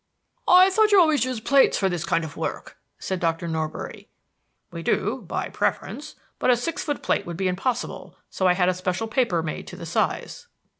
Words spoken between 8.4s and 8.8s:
I had a